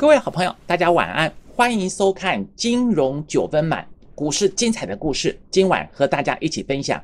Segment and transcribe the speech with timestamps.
[0.00, 3.82] 各位好朋友，大家晚安，欢迎收看《金融九分满》，
[4.14, 6.98] 股市精彩的故事，今晚和大家一起分享。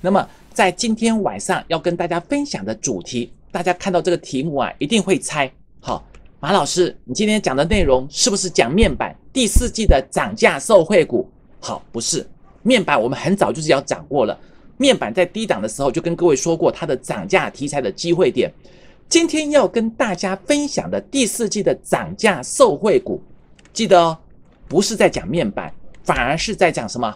[0.00, 5.48] 那么，在今天晚上要跟大家分享的主题，大家看到这个题目啊，一定会猜。
[5.78, 6.04] 好，
[6.40, 11.30] 马老师，你今天讲的内容是不是讲面板第四季的涨价受惠股？
[11.60, 12.28] 好，不是，
[12.64, 14.36] 面板我们很早就是要讲过了。
[14.76, 18.52] 面板在低档的时候就跟各位说过它的涨价题材的机会点。
[19.08, 23.22] 今天要跟大家分享的第四季的涨价受惠股，
[23.72, 24.18] 记得哦，
[24.66, 27.14] 不是在讲面板，反而是在讲什么？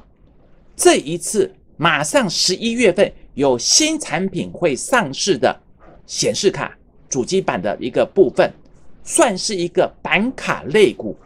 [0.77, 5.59] 这一次马上十一月份有新产品会上市的
[6.07, 6.77] 显示卡
[7.09, 8.53] 主机板的一个部分，
[9.03, 11.17] 算是一个板卡类股。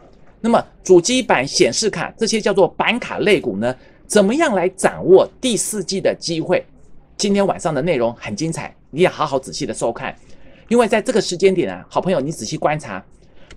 [0.41, 3.75] 那么主机板、显示卡这些叫做板卡类股呢？
[4.13, 6.63] 怎么样来掌握第四季的机会？
[7.17, 10.15] 今天晚上的内容很精彩，你也好好仔细的收看。
[10.67, 13.03] 因为在这个时间点啊，好朋友，你仔细观察，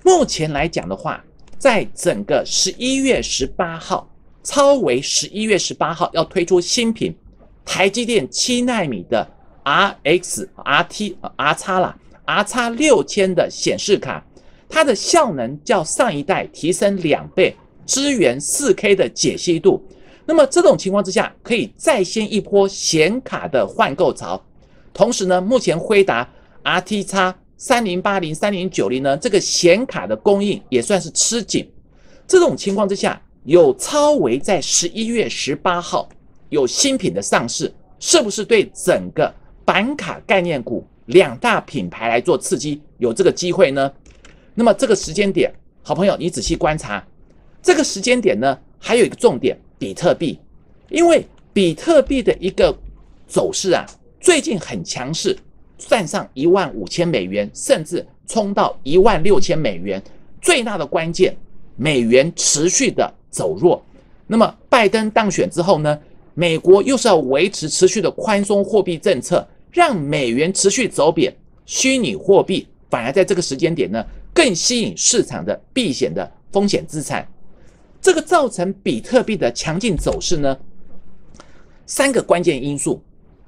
[0.03, 1.23] 目前来讲的话，
[1.59, 4.11] 在整个十一月十八号，
[4.43, 7.15] 超维十一月十八号要推出新品，
[7.63, 9.29] 台积电七纳米的
[9.63, 14.25] RX RT R 叉啦 R 叉六千的显示卡，
[14.71, 17.55] 它的效能较上一代提升两倍，
[17.85, 19.87] 支援四 K 的解析度。
[20.27, 24.45] 那么这种情况之下，可以再掀一波显卡的换购潮。
[24.93, 26.29] 同时呢，目前辉达
[26.65, 31.71] RT 叉三零八零、三零九零呢，这个显卡的供应也算是吃紧。
[32.27, 36.09] 这种情况之下，有超维在十一月十八号
[36.49, 39.33] 有新品的上市，是不是对整个
[39.65, 43.93] 板卡概念股两大品牌来做刺激，有这个机会呢？
[44.55, 47.07] 那么这个时间点，好朋友你仔细观察，
[47.63, 49.57] 这个时间点呢，还有一个重点。
[49.79, 50.39] 比特币，
[50.89, 52.77] 因为比特币的一个
[53.27, 53.85] 走势啊，
[54.21, 55.37] 最近很强势，
[55.79, 60.03] 站上一万五千美元，甚至冲到一万六千美元。
[60.41, 61.37] 最大的关键，
[61.77, 63.83] 美元持续的走弱。
[64.27, 65.99] 那么拜登当选之后呢，
[66.35, 77.27] 美国又是要维持持续的宽松货币政策，让美元持续走贬，虚拟货币反而在这个时间点呢，更吸引市场的避险的风险资产。
[78.07, 80.57] 这个造成比特币的强劲走势呢？
[81.87, 83.03] 三个关键因素，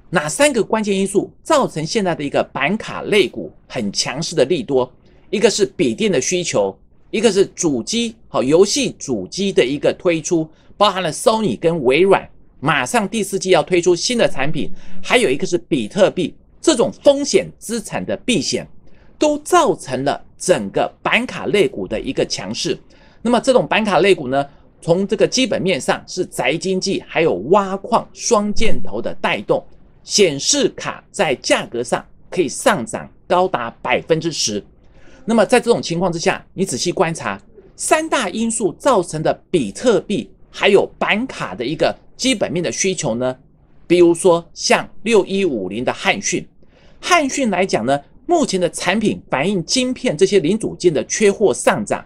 [0.09, 4.91] 哪三个关键因素造成现在的一个板卡类股很强势的利多？
[5.29, 6.77] 一个是笔电的需求，
[7.09, 10.45] 一个是主机好游戏主机的一个推出，
[10.75, 14.69] 包含了 Sony 跟微软，马上第四季要推出新的产品，
[15.01, 18.67] 还有一个是比特币这种风险资产的避险，
[19.17, 22.77] 都造成了整个板卡类股的一个强势。
[23.21, 24.45] 那么这种板卡类股呢，
[24.81, 29.61] 从这个基本面上是宅经济还有挖矿双箭头的带动，
[30.03, 34.63] 显示卡在价格上可以上涨高达百分之十。
[35.25, 37.39] 那么在这种情况之下，你仔细观察
[37.75, 43.35] 三大因素造成的比特币还有板卡的一个基本面的需求呢？
[43.85, 46.47] 比如说像六一五零的汉讯，
[47.01, 52.05] 汉讯来讲呢，目前的产品反映晶片这些零组件的缺货上涨。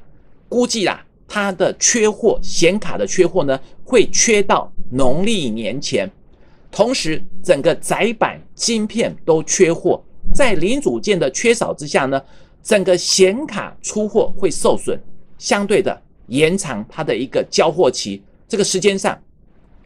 [0.53, 6.07] 估计啦，它的缺货显卡的缺货呢，会缺到农历年前。
[6.71, 9.99] 同时，整个窄板晶片都缺货，
[10.31, 12.21] 在零组件的缺少之下呢，
[12.61, 14.95] 整个显卡出货会受损，
[15.39, 18.21] 相对的延长它的一个交货期。
[18.47, 19.19] 这个时间上，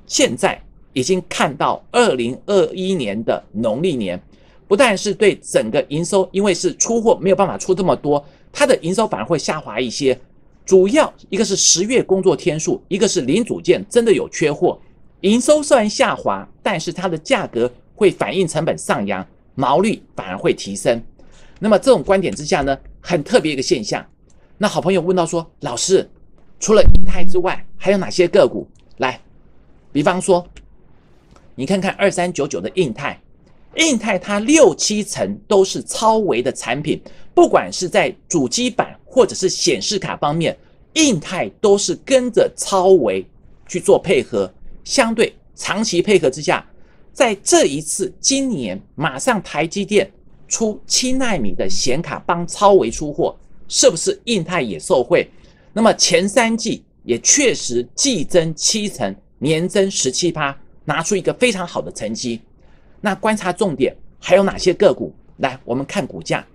[0.05, 0.61] 现在
[0.91, 4.21] 已经看到二零二一年的农历年，
[4.67, 10.19] 不但是对整个营收，因为是出货没有办法出这么多，它的营收反而会下滑一些。
[10.67, 14.77] 主要一个是十月工作天数，一个是零组件真的有缺货，
[15.21, 21.01] 营收虽然下滑，但是它的价格会反映成本上扬，毛利反而会提升。
[21.57, 24.05] 那么这种观点之下呢，很特别一个现象。
[24.57, 26.05] 那好朋友问到说，老师，
[26.59, 28.67] 除了英泰之外，还有哪些个股？
[28.97, 29.21] 来，
[29.93, 30.45] 比方说，
[31.55, 33.17] 你看看二三九九的印泰，
[33.77, 37.01] 印泰它六七成都是超维的产品，
[37.33, 38.96] 不管是在主机板。
[39.17, 40.55] 或者是显示卡方面，
[40.93, 43.25] 印泰都是跟着超维
[43.67, 44.47] 去做配合，
[44.83, 46.63] 相对长期配合之下，
[47.11, 50.07] 在这一次今年马上台积电
[50.47, 53.35] 出七纳米的显卡帮超维出货，
[53.67, 55.27] 是不是印泰也受惠？
[55.73, 60.55] 那么前三季也确实季增七成，年增十七趴，
[60.85, 62.39] 拿出一个非常好的成绩。
[63.01, 65.11] 那观察重点还有哪些个股？
[65.37, 66.45] 来，我们看股价。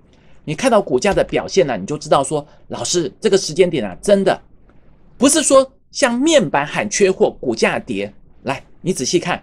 [0.45, 4.41] 你看到股价的表现呢，你就知道说，老师这个时间点啊，真的
[5.17, 8.13] 不是说像面板喊缺货，股价跌。
[8.43, 9.41] 来，你仔细看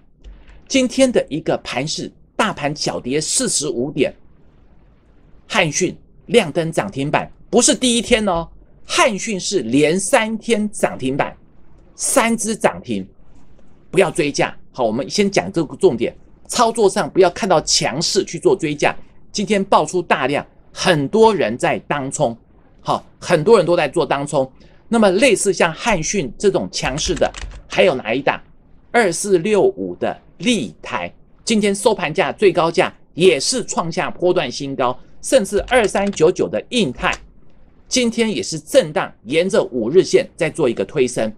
[0.68, 4.14] 今天的一个盘势，大盘小跌四十五点，
[5.48, 8.48] 汉讯亮灯涨停板，不是第一天哦，
[8.86, 11.36] 汉讯是连三天涨停板，
[11.96, 13.08] 三只涨停，
[13.90, 14.54] 不要追价。
[14.72, 16.14] 好，我们先讲这个重点，
[16.48, 18.96] 操作上不要看到强势去做追价。
[19.32, 22.38] 今天爆出大量，很多人在当冲，
[22.82, 24.50] 好，很多人都在做当冲。
[24.88, 27.32] 那么类似像汉讯这种强势的，
[27.68, 28.42] 还有哪一档？
[28.92, 31.14] 二四六五的立台，
[31.44, 37.14] 今天收盘价最高价也是创下波段新高，甚至二三九九的印泰，
[37.88, 41.32] 今天也是震荡，沿着五日线在做一个推升。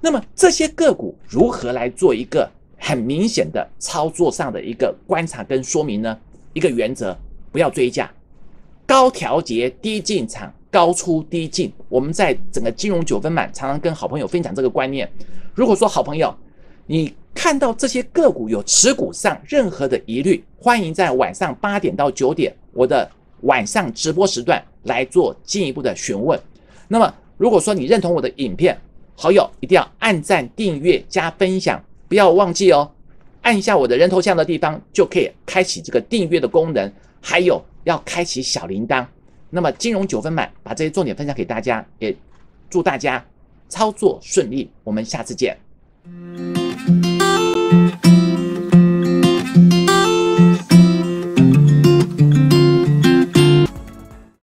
[0.00, 6.18] 那么这些个股如何来做一个很明显的操作上的一个观察跟说明呢？
[6.52, 7.16] 一个原则，
[7.52, 8.10] 不要追价，
[8.86, 10.52] 高调节低进场。
[10.68, 15.10] 高出低进，我们在整个金融九分满常常跟好朋友分享这个观念。
[15.54, 16.34] 如果说好朋友，
[16.84, 23.10] 你看到这些个股有持股上任何的疑虑，欢迎在晚上八点到九点我的
[23.42, 26.38] 晚上直播时段来做进一步的询问。
[26.88, 28.78] 那么，如果说你认同我的影片，
[29.14, 32.90] 好友一定要按赞、订阅、加分享，不要忘记哦。
[33.40, 36.92] 按一下我的人头像的地方就可以开启这个订阅的功能，
[37.28, 39.04] 还有要开启小铃铛。
[39.50, 42.16] 那么金融九分满，把这些重点分享给大家，也
[42.70, 43.24] 祝大家
[43.68, 44.70] 操作顺利。
[44.84, 45.58] 我们下次见。